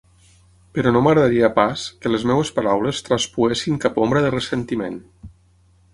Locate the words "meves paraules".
2.31-3.03